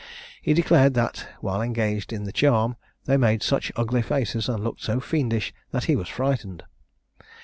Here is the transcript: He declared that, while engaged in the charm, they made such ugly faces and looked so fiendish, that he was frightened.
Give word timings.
He 0.41 0.55
declared 0.55 0.95
that, 0.95 1.29
while 1.41 1.61
engaged 1.61 2.11
in 2.11 2.23
the 2.23 2.31
charm, 2.31 2.75
they 3.05 3.17
made 3.17 3.43
such 3.43 3.71
ugly 3.75 4.01
faces 4.01 4.49
and 4.49 4.63
looked 4.63 4.81
so 4.81 4.99
fiendish, 4.99 5.53
that 5.69 5.83
he 5.83 5.95
was 5.95 6.09
frightened. 6.09 6.63